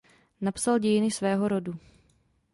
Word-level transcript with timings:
Napsal 0.41 0.79
dějiny 0.79 1.11
svého 1.11 1.47
rodu. 1.47 1.75